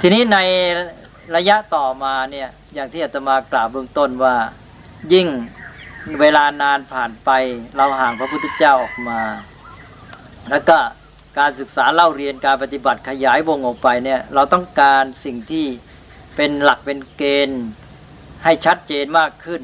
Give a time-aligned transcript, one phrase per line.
[0.00, 0.38] ทีนี้ใน
[1.36, 4.36] ระยะต่อมาเนี่ยอย่างที่อาตมากล่าวเบื้องต้นว่า
[5.12, 5.28] ยิ่ง
[6.20, 7.30] เวลานานผ่านไป
[7.76, 9.20] เราห่างพระพุทธเจ้าออกมา
[10.50, 10.78] แล้วก็
[11.38, 15.66] การศึกษาเล่าเรียนการปฏิบัติขยายวงออกไปเนี่ยเราต้องการสิ่งที่
[16.36, 17.64] เป็นหลักเป็นเกณฑ์
[18.44, 19.62] ให้ชัดเจนมากขึ้น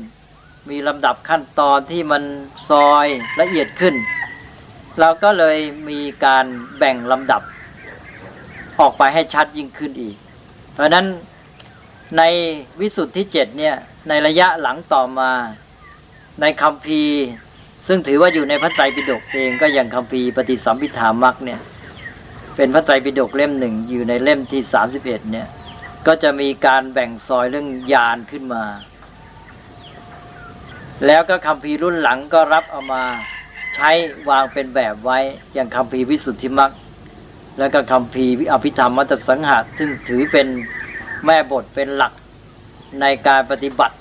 [0.71, 2.23] มีลำดับขั้นตอนที่มัน
[2.71, 3.07] ซอย
[3.41, 3.95] ละเอียดขึ้น
[5.01, 5.59] เราก็เลย
[5.89, 6.45] มีการ
[6.79, 7.43] แบ่งลำดับ
[8.81, 10.17] ออกไปให้ชัดยิ่งขึ้นอีก
[10.73, 11.07] เพราะนั้น
[12.19, 12.23] ใน
[12.81, 13.75] วิสุทธิเจ็ดเนี่ย
[14.09, 15.31] ในระยะหลังต่อมา
[16.41, 17.03] ในคำพี
[17.87, 21.61] ซึ่งถือว่าอยู่ในพระไตรปิฎกเองก็อย่างคำพีปฏิสัมพิธามักเนี่ย
[22.57, 25.47] เป็นพระไตรปิฎกเล่มหนึ่งอยู่ในเล่มที่สามสิบเอ็ดเนี่ย
[26.07, 28.65] ก็จะมีการแบ่งซอยเรื่องยานขึ้นมา
[31.07, 33.03] แล้วก็คำพีรุ่นหลังก็รับเอามา
[33.75, 33.91] ใช้
[34.29, 35.19] วางเป็นแบบไว้
[35.55, 36.71] อย่างคำพีวิสุทธิมัก
[37.59, 40.47] แล้วก็คำพีอภิธรรมมัตสังหะซึ่งถือเป็น
[41.27, 42.13] แม่บทเป็นหลัก
[43.01, 43.97] ในการปฏิบัติ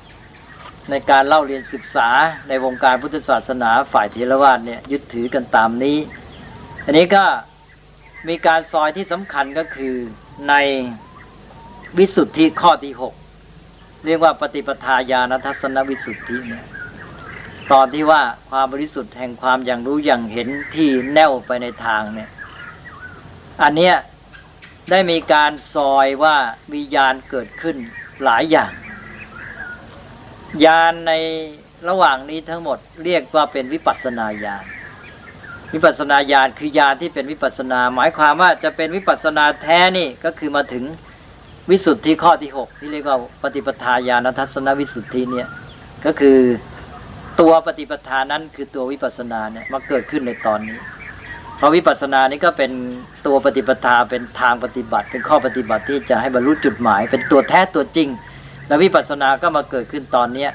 [0.90, 2.10] ในการเล่าเรียนศึกษา
[2.48, 5.98] ในวงการพุทธศาสนาฝ่ายเทรวาสเนี่ยยึดถือกันตามนี้
[6.86, 7.24] อันนี้ก็
[8.28, 9.96] มีการซอยที่สำคัญก็คือ
[10.50, 10.54] ใน
[11.98, 13.14] วิสุทธิข้อที่หก
[14.06, 16.66] เรียกว่าปฏิปทาญาณทัศนวิสุทธิเนี่ย
[17.72, 22.30] ตอนที่ว่าความบริสุทธิ์แห่งความอย่างรู้อย่างเห็นที่แน่วไปในทางเนี่ย
[23.64, 23.96] อันเนี้ย
[24.90, 26.36] ได้มีการซอยว่า
[26.74, 27.76] มีญาณเกิดขึ้น
[28.24, 28.72] หลายอย่าง
[30.66, 31.14] ญาณใน
[31.90, 34.66] ระหว่างนี้ทั้งหมดเรียกว่าเป็นวิปัสนาญาณ
[35.74, 40.84] วิปัสนาญาณคือญาณที่เป็นวิปัสนา หมายความว่าจะเป็นวิปัสนาแท้นี่ก็คือมาถึง
[41.70, 45.48] วิสุทธิข้อที่หกที่เรียกว่าปฏิปทาญาณทัศนวิสุทธิเนี่ย
[46.06, 46.40] ก็คือ
[47.40, 50.80] ตัวปฏิปทานั้นคือตัววิปัสนาเนี่ยมาเกิดขึ้นในตอนนี้
[51.62, 52.72] เพราะวิปัสสนานี้ก็เป็น
[53.26, 58.10] ตัวปฏิปทาเป็นทางปฏิบัติ เป็นข้อปฏิบัติที่จะให้บรรลุจุดหมาย เป็นตัวแท้ตัวจริง
[58.68, 60.52] แล้ววิปัสสนาก็มาเกิดขึ้นตอนเนี้ย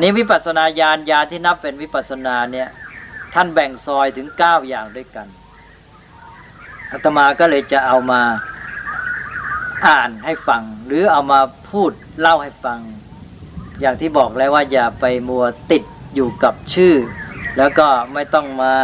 [0.00, 2.68] นี่วิปัสสนาญาณญาณที่นับเป็นวิปัสสนาเนี่ย
[3.34, 5.26] ท่านแบ่งซอยถึงเก้าอย่างด้วยกัน
[6.90, 8.22] อาตมาก็เลยจะเอามา
[9.86, 11.40] อ่านให้ฟัง หรือเอามา
[11.70, 12.80] พูดเล่าให้ฟัง
[13.80, 15.82] อย่างที่บอกแล้วว่าอย่าไปมัวติด
[16.14, 16.94] อยู่กับชื่อ
[17.58, 18.74] แล้วก็ไม่ต้องมา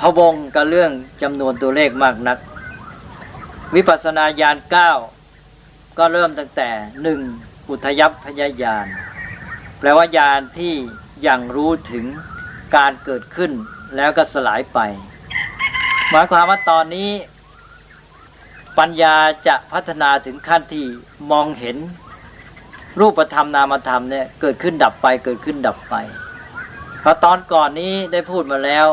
[0.00, 0.92] พะวงกับเรื่อง
[1.22, 2.38] จำนวนตัวเลขมากนัก
[3.74, 4.90] วิปัสสนาญาณเก้า
[5.98, 6.70] ก็เริ่มตั้งแต่
[7.02, 7.20] หนึ่ง
[7.70, 8.86] อุทยพยายาน
[9.78, 10.74] แปลว่าญาณที่
[11.26, 12.04] ยังรู้ถึง
[12.76, 13.52] การเกิดขึ้น
[13.96, 14.78] แล้วก็สลายไป
[16.10, 17.10] หมายความว่าตอนนี้
[18.78, 19.16] ปัญญา
[19.46, 20.84] จะพัฒนาถึงขั้นที่
[21.30, 21.76] มองเห็น
[23.00, 25.94] รูปธรรมนามธรรมเนี่ยเกิดขึ้นดับไปเกิดขึ้นดับไป
[27.00, 28.88] เพราะตอนก่อนนี้ได้พูดมาแล้ว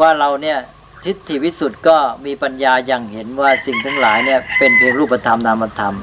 [0.00, 0.58] ว่าเราเนี่ย
[1.04, 5.96] ทิฏฐิวิสุทธ์ก็มีปัญญาอย่างเห็นว่าสิ่งทั้งหลายเนี่ยเป็นเพียงรูปธรรมนามธรรม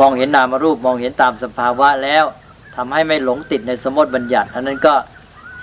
[0.00, 2.24] มองเห็นนามรูปมองเห็นตามสภาวะแล้ว
[2.76, 4.94] ทำให้ไม่หลงติดในสมมติบัญญัติอันนั้นก็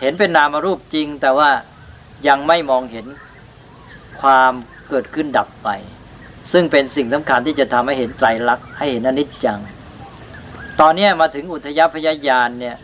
[0.02, 1.50] เห็นเป็นนามรูปจริง แต่ว่า
[2.28, 3.06] ยังไม่มองเห็น
[4.22, 4.52] ความ
[4.90, 5.70] เกิดขึ้นดับไป
[6.52, 9.60] ซึ่งเป็นสิ่งสำคัญที่จะทำให้เห็นไตรลักษณ์ให้เห็นอนิจจัง
[10.80, 12.78] ตอนนี้มาถึงอุทยพยายานเนี่ย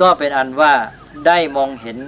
[0.00, 0.72] ก็เป็นอันว่า
[1.26, 1.98] ได้มองเห็น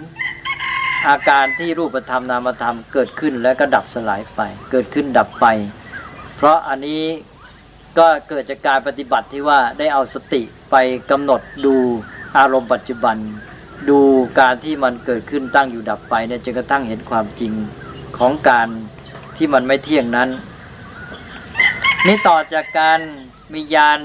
[1.09, 4.41] อาการที่รูปธรรมนามธรรมเกิดขึ้นแล้วก็ดับสลายไป
[4.71, 5.47] เกิดขึ้นดับไป
[6.37, 7.03] เพราะอันนี้
[7.99, 10.77] ก็เกิดจากการปฏิบัติที่ว่าได้เอาสติไป
[11.11, 11.77] กำหนดดู
[12.39, 13.17] อารมณ์ปัจจุบัน
[13.89, 13.99] ดู
[14.41, 17.53] การที่มันเกิดขึ้นตั้งอยู่ดับไปเนี่ยจนกระทั่งเห็นความจริง
[18.19, 18.69] ของการ
[19.37, 20.31] ที่มันไม่เที่ยงนั้น
[22.07, 23.01] นี่ต่อจากการ
[23.53, 24.01] มียาน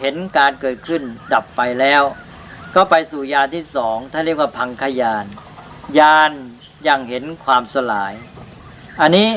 [0.00, 1.02] เห็นการเกิดขึ้น
[1.32, 2.02] ดับไปแล้ว
[2.74, 5.24] ก็ไปสู่ยานที่สองถ้าเรียกว่าพังขยาน
[5.98, 6.30] ยาน
[6.88, 8.12] ยังเห็นความสลาย
[9.00, 9.28] อันนี้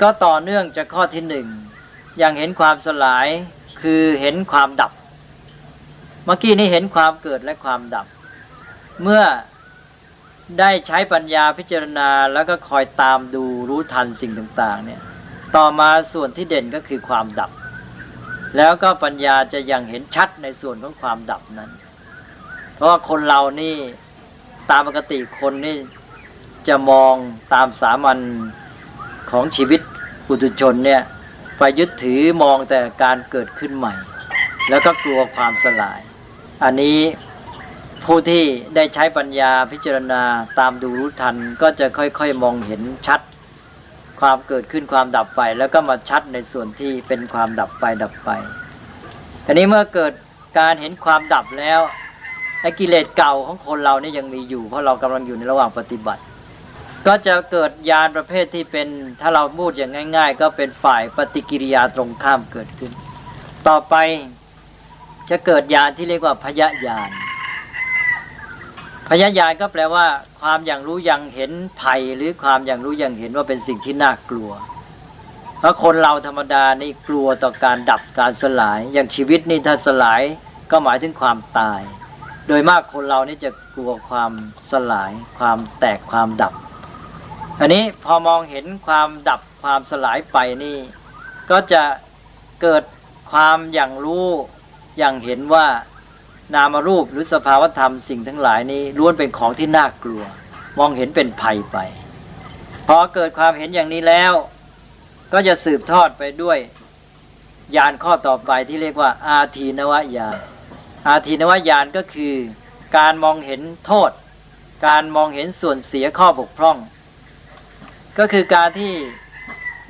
[0.00, 1.46] ก็ต่อเนื่องจากข้อที่หนึ่ง
[2.22, 3.26] ยังเห็นความสลาย
[3.82, 4.92] คือเห็นความดับ
[6.24, 8.06] เมื่อกี้นี้เห็นความเกิดและความดับ
[9.02, 9.22] เมื่อ
[10.58, 15.00] ได้ใช้ปัญญาพิจารณาแล้วก็คอยตามดูรู้ทันสิ่งต่างๆ เนี่ย
[15.56, 17.50] ต่อมาส่วนที่เด่นก็คือความดับ
[18.56, 21.70] แล้วก็ปัญญาจะยังเห็นชัดในส่วนของความดับนั้น
[22.74, 23.76] เพราะว่าคนเรานี่
[24.70, 25.76] ตามปกติคนนี่
[26.68, 27.14] จะมอง
[27.54, 28.18] ตามสามัญ
[29.30, 29.80] ของชีวิต
[30.26, 31.02] ปุถุชนเนี่ย
[31.58, 33.94] ไปยึดถือมองแต่การเกิดขึ้นใหม่
[34.68, 36.00] แล้วก็กลัวความสลาย
[36.64, 36.98] อันนี้
[38.04, 40.22] ผู้ที่ได้ใช้ปัญญาพิจารณา
[40.58, 43.20] ตามดูรู้ทันก็จะค่อยๆมองเห็นชัด
[44.20, 48.30] ความเกิดขึ้นความดับไป แล้วก็มาชัดในส่วนที่เป็นความดับไปดับไป
[49.46, 50.12] อันนี้เมื่อเกิด
[50.58, 51.80] การเห็นความดับแล้ว
[52.62, 56.22] ไอ้กิเลสเก่าของคนเรานี่ยังมีอยู่ เพราะเรากำลังอยู่ในระหว่างปฏิบัติ
[57.06, 58.88] ก็จะเกิดยานประเภทที่เป็น
[59.20, 62.92] ถ้าเราพูดอย่างง่าย ๆ ก็เป็นฝ่ายปฏิกิริยาตรงข้ามเกิดขึ้น
[63.68, 63.94] ต่อไป
[65.30, 67.10] จะเกิดยานที่เรียกว่าพยาญาณ
[69.08, 70.06] พยาญาณก็แปลว่า
[70.40, 74.50] ความอย่างรู้อยังเห็นภัย หรือความอย่างรู้อยังเห็นว่าเป็นสิ่งที่น่ากลัว
[75.58, 80.22] เพราะคนเราธรรมดานี่กลัวต่อการดับการสลาย อย่างชีวิตนี่ถ้าสลาย
[80.70, 81.80] ก็หมายถึงความตาย
[82.46, 84.32] โดยมากคนเรานี่จะกลัวความ
[84.72, 86.52] สลาย ความแตกความดับ
[87.60, 90.78] อันนี้พอมองเห็นความดับความสลายไปนี่
[91.50, 91.82] ก็จะ
[92.62, 92.82] เกิด
[93.32, 94.28] ความอย่างรู้
[94.98, 95.66] อย่างเห็นว่า
[96.54, 100.22] นามรูปหรือสภาวธรรมสิ่งทั้งหลายนี้ล้วนเป็นของที่น่ากลัว
[100.78, 101.78] มองเห็นเป็นภัยไป
[102.86, 104.32] พอเกิดความเห็นอย่างนี้แล้ว
[105.32, 106.58] ก็จะสืบทอดไปด้วย
[107.76, 110.36] ญาณข้อต่อไปที่เรียกว่า อาทีนวญาณ
[111.08, 112.34] อาทีนวญาณก็คือ
[112.96, 114.10] การมองเห็นโทษ
[114.86, 116.76] การมองเห็นส่วนเสียข้อบกพร่อง
[118.18, 118.94] ก็คือการที่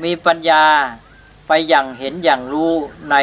[0.05, 0.65] มีปัญญา
[1.49, 2.73] ไปอย่างเห็นอย่างรู้
[3.11, 3.17] ใน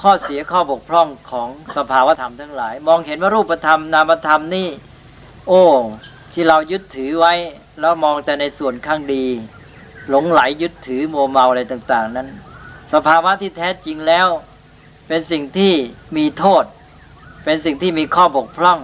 [0.00, 4.68] ข้อเสียข้อบกพร่องของสภาวธรรมทั้งหลาย มองเห็นว่ารูปธรรมนามธรรมนี่
[5.48, 5.62] โอ้
[6.32, 7.34] ที่เรายึดถือไว้
[7.80, 9.24] แล้วมองแต่ในส่วนข้างดี
[10.08, 12.28] หลงไหลยึดถือโมเมาอะไรต่าง ๆ นั้น
[12.92, 14.28] สภาวะที่แท้จริงแล้ว
[15.08, 15.72] เป็นสิ่งที่
[16.16, 16.64] มีโทษ
[17.44, 18.78] เป็นสิ่งที่มีข้อบกพร่อง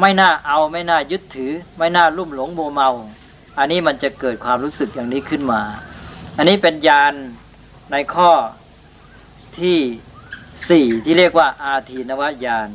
[0.00, 2.90] ไม่น่าเอาไม่น่ายึดถือ ไม่น่าลุ่มหลงโมเมา
[3.58, 5.62] อันนี้มันจะเกิดความรู้สึกอย่างนี้ขึ้นมา
[6.36, 7.14] อันนี้เป็นญาณ
[7.92, 8.30] ในข้อ
[9.58, 9.78] ที่
[10.70, 12.68] สี่ที่เรียกว่า อาทีนวญาณ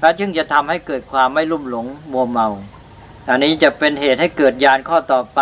[0.00, 2.48] แล้วจึงจะทำให้เกิดความไม่ลุ่มหลงมัวเมา
[3.28, 5.40] อันนี้จะเป็นเหตุให้เกิดญาณข้อต่อไป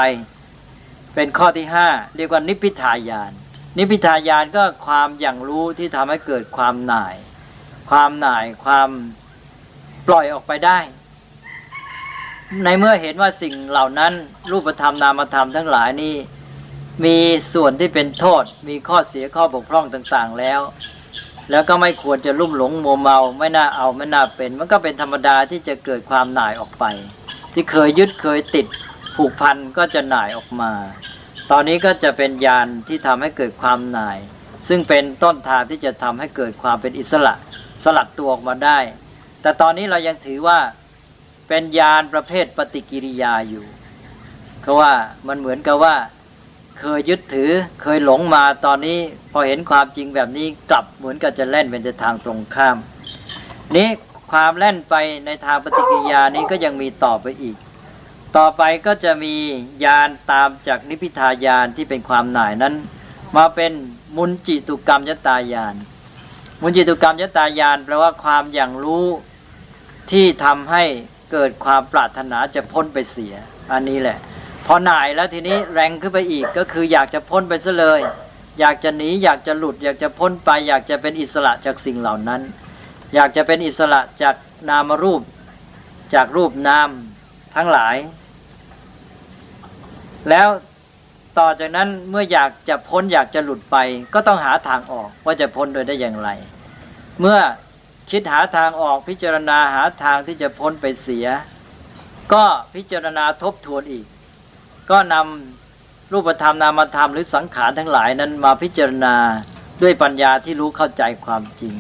[1.15, 3.33] เป็นข้อที่ห้าเรียกว่านิพพิทายาน
[3.77, 7.15] นิพพิทายานก็ความอย่างรู้ที่ทำให้เกิดความหน่าย
[7.91, 8.89] ความหน่ายความ
[10.07, 10.79] ปล่อยออกไปได้
[12.65, 14.13] ในเมื่อเห็นว่าสิ่งเหล่านั้น
[14.51, 16.15] รูปธรรมนามธรรมทั้งหลายนี้
[17.05, 17.17] มี
[17.55, 20.61] ส่วนที่เป็นโทษ มีข้อเสียข้อบกพร่องต่างๆแล้ว
[21.51, 26.85] แล้วก็ไม่ควรจะลุ่มหลงโมเมา ไม่น่าเอาไม่น่าเป็น มันก็เป็นธรรมดาที่จะเกิดความหน่ายออกไป
[27.53, 28.67] ที่เคยยึดเคยติด
[29.17, 30.73] ผูกพันก็จะหน่ายออกมา
[31.51, 34.19] ตอนนี้ก็จะเป็นยานที่ทำให้เกิดความหน่าย
[34.69, 37.35] ซึ่งเป็นต้นทางที่จะทำให้เกิดความเป็นอิสระ
[37.87, 38.79] สลัดตัวออกมาได้
[39.43, 40.59] แต่ตอนนี้เรายังถือว่า
[41.49, 43.65] เป็นยานประเภทปฏิกิริยาอยู่
[44.61, 44.93] เพราะว่า
[45.29, 45.95] มันเหมือนกับว่า
[46.79, 47.51] เคยยึดถือ
[47.83, 48.99] เคยหลงมาตอนนี้
[49.33, 52.77] พอเห็นความจริงแบบนี้กลับเหมือนกับจะเล่นเป็นทางตรงข้าม
[53.77, 53.89] นี้
[54.33, 54.95] ความเล่นไป
[55.27, 57.57] ในทางปฏิกิริยานี้ก็ยังมีต่อไปอีก
[58.37, 59.35] ต่อไปก็จะมี
[59.85, 62.75] ยานตามจากนิพิทายานที่เป็นความหน่ายนั้น
[63.37, 63.73] มาเป็น
[64.17, 65.75] มุนจิตุกรรมยตายาน
[66.63, 69.07] มุจิตุกรรมยตายานแปลว่าความอย่างรู้
[70.11, 70.85] ที่ทำให้
[71.33, 73.35] เกิดความปรารถนาจะพ้นไปเสีย
[73.73, 74.19] อันนี้แหละ
[74.67, 78.01] พอหน่ายแล้วทีนี้แรงขึ้นไปอีกก็คืออยากจะพ้นไปซะเลย
[78.61, 82.41] อยากจะหนีอยากจะหลุด อยากจะพ้นไป อยากจะเป็นอิสระจากสิ่งเหล่านั้น
[83.15, 84.37] อยากจะเป็นอิสระจาก
[84.69, 85.23] นามรูป
[86.15, 86.91] จากรูปนาม
[87.57, 87.97] ทั้งหลาย
[90.29, 90.49] แล้ว
[91.39, 93.77] ต่อจากนั้นเมื่ออยากจะพ้นอยากจะหลุดไป
[94.15, 96.29] ก็ต้องหาทางออกว่าจะพ้นโดยได้อย่างไร
[97.21, 97.39] เมื่อ
[98.11, 101.27] คิดหาทางออกพิจารณาหาทางที่จะพ้นไปเสีย
[102.33, 102.45] ก็
[102.75, 104.07] พิจารณาทบทวนอีก
[104.91, 109.17] ก็นำรูปธรรมนามธรรมหรือสังขารทั้งหลายนั้นมาพิจารณา
[109.83, 111.75] ด้วยปัญญาที่รู้เข้าใจความจริง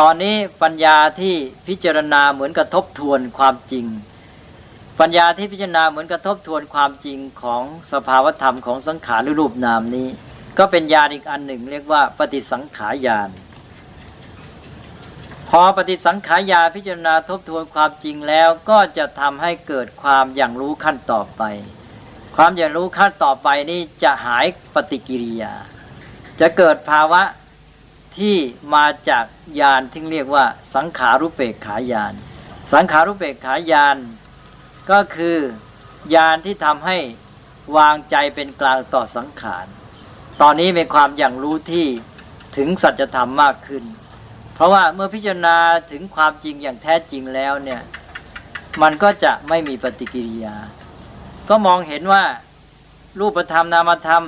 [0.00, 1.34] ตอนนี้ปัญญาที่
[1.68, 3.86] พิจารณาเหมือนกระทบทวนความจริง
[5.00, 10.08] ปัญญาที่พิจารณาเหมือนกระทบทวนความจริงของสภาวธรรมของสังขารหรือรูปนามนี้
[10.58, 13.30] ก็เป็นญาณอีกอันหนึ่ง เรียกว่าปฏิสังขารญาณ
[15.50, 21.42] พอปฏิสังขารญาพิจารณาทบทวนความจริงแล้วก็จะทำให้เกิดความอย่างรู้ขั้นต่อไป
[22.36, 25.54] ความอยากรู้ขั้นต่อไปนี้จะหายปฏิกิริยา
[26.40, 27.22] จะเกิดภาวะ
[28.18, 28.36] ที่
[28.74, 29.24] มาจาก
[29.60, 32.14] ญาณที่เรียกว่าสังขารุเปกขายาน
[32.72, 33.96] สังขารุเปกขายาน
[34.90, 35.38] ก็คือ
[36.14, 36.98] ญาณที่ทำให้
[37.76, 39.66] วางใจเป็นกลางต่อสังขาร
[40.40, 41.86] ตอนนี้เป็นความอย่างรู้ที่
[42.56, 43.84] ถึงสัจธรรมมากขึ้น
[44.54, 45.56] เพราะว่าเมื่อพิจารณา
[45.90, 47.80] ถึงความจริงอย่างแท้จริงแล้วเนี่ย
[48.82, 50.56] มันก็จะไม่มีปฏิกิริยา
[51.48, 52.24] ก็มองเห็นว่า
[53.20, 54.24] รูปธรรมนามธรรม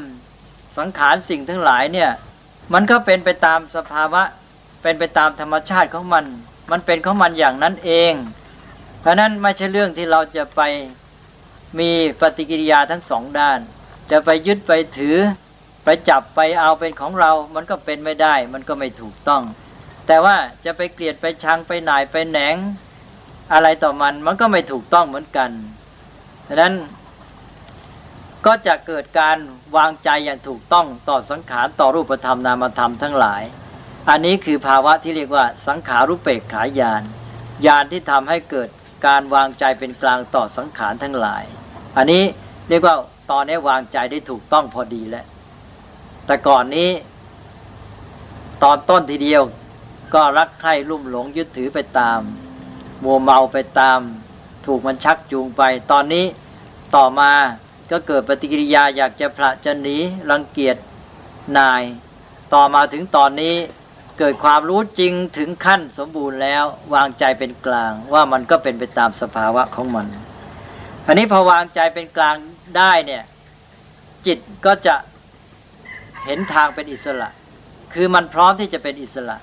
[0.79, 2.11] สังขารสิ่งทั้งหลายเนี่ย
[2.73, 4.23] มันก็เป็นไปตามสภาวะ
[4.83, 6.25] เป็นไปตามธรรมชาติของมัน
[6.71, 8.13] มันเป็นของมันอย่างนั้นเอง
[9.07, 10.61] ราะนั้นไม่ใช่เรื่องที่เราจะไป
[11.79, 13.59] มีปฏิกิริยาทั้งสองด้าน
[14.11, 15.17] จะไปยึดไปถือ
[15.85, 19.43] ไปจับไปเอาเป็นของเรา มันก็เป็นไม่ได้ มันก็ไม่ถูกต้อง
[20.07, 22.57] แต่ว่าจะไปเกลียดไปชังไปหน่ายไปแหนง
[23.53, 25.51] อะไรต่อมันมันก็ไม่ถูกต้องเหมือนกัน
[26.49, 26.75] ดังนั้น
[28.47, 29.39] ก็จะเกิดการ
[29.77, 33.43] วางใจอย่างถูกต้องต่อสังขารต่อรูปธรรมนามธรรมทั้งหลาย
[34.09, 37.03] อันนี้คือภาวะที่เรียกว่าสังขารุปเปกขายาน
[37.67, 38.69] ญาณที่ทำให้เกิด
[39.07, 41.45] การวางใจเป็นกลางต่อสังขารทั้งหลาย
[41.97, 42.23] อันนี้
[42.69, 42.97] เรียกว่า
[43.31, 45.27] ตอนนี้วางใจได้ถูกต้องพอดีแล้ว
[46.27, 46.91] แต่ก่อนนี้
[48.63, 49.43] ตอนต้นทีเดียว
[50.15, 52.21] ก็รักใคร่ลุ่มหลงยึดถือไปตาม
[53.05, 53.99] มัวเมาไปตาม
[54.67, 56.25] ถูกมันชักจูงไป ตอนนี้
[56.97, 57.33] ต่อมา
[57.91, 59.97] ก็เกิดปฏิกิริยาอยากจะพระจะหนี
[60.31, 60.77] รังเกียจ
[61.59, 61.83] นาย
[62.55, 63.55] ต่อมาถึงตอนนี้
[64.19, 70.07] เกิดความรู้จริงถึงขั้นสมบูรณ์แล้ว วางใจเป็นกลางว่ามันก็เป็นไปตามสภาวะของมัน
[71.07, 72.37] อันนี้พอวางใจเป็นกลาง
[72.77, 73.25] ได้เนี่ย
[74.27, 74.97] จิตก็จะ
[76.25, 77.29] เห็นทางเป็นอิสระ
[77.95, 79.37] คือมันพร้อมที่จะเป็นอิสระ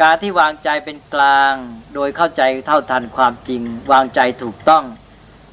[0.00, 1.54] การที่วางใจเป็นกลาง
[1.94, 3.62] โดยเข้าใจเท่าทันความจริง
[3.92, 4.84] วางใจถูกต้อง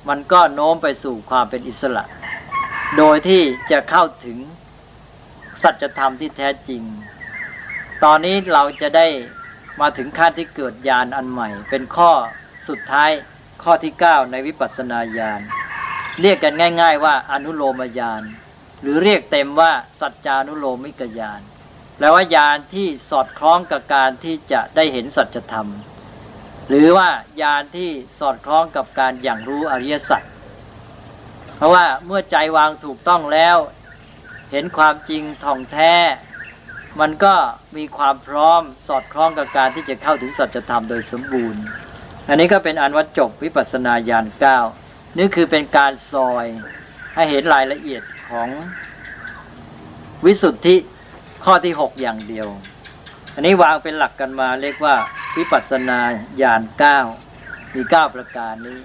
[0.10, 2.04] มันก็โน้มไปสู่ความเป็นอิสระ
[2.98, 4.38] โดยที่จะเข้าถึง
[5.64, 6.82] สัจธรรมที่แท้จริง
[8.04, 9.08] ตอนนี้เราจะได้
[9.82, 12.12] มาถึงขั้นที่เกิดญาณอันใหม่ เป็นข้อ
[12.68, 13.12] สุดท้าย
[13.64, 15.42] ข้อที่ 9 ในวิปัสสนาญาณ
[16.22, 18.24] เรียกกันง่าย ๆ ว่าอนุโลมญาณ
[18.82, 21.42] หรือเรียกเต็มว่าสัจจานุโลมิกญาณ
[21.98, 25.70] แปลว่าญาณที่สอดคล้องกับการที่จะได้เห็นสัจธรรม
[26.70, 27.10] หรือว่า
[27.42, 30.22] ญาณที่สอดคล้องกับการอย่างรู้อริยสัจ
[31.56, 33.58] เพราะว่าเมื่อใจวางถูกต้องแล้ว
[34.52, 35.94] เห็นความจริงท่องแท้
[37.00, 37.36] มันก็
[37.78, 41.64] มีความพร้อมสอดคล้องกับการที่จะเข้าถึงสัจธรรมโดยสมบูรณ์
[42.28, 44.60] อันนี้ก็เป็นอันวัดจบวิปัสสนาญาณเก้า
[45.18, 46.46] นี่คือเป็นการซอย
[47.16, 48.50] ให้เห็นรายละเอียดของ
[50.26, 50.76] วิสุทธิ
[51.44, 52.48] ข้อที่หกอย่างเดียว
[53.34, 54.96] อันนี้วางเป็นหลักกันมาเรียกว่า
[55.38, 56.00] วิปัสสนา
[56.42, 57.00] ญาณเก้า
[57.76, 58.80] มีเก้าประการนี้